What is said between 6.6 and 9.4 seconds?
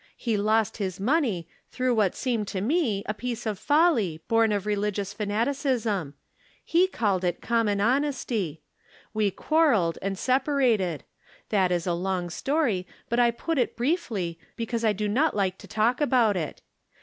He called it common honesty. We